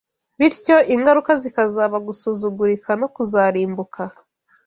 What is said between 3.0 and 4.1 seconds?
no kuzarimbuka